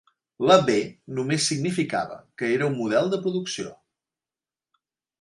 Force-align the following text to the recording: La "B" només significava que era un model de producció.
La 0.51 0.55
"B" 0.69 0.77
només 1.19 1.45
significava 1.51 2.19
que 2.41 2.51
era 2.57 2.73
un 2.73 2.81
model 2.81 3.15
de 3.15 3.23
producció. 3.27 3.79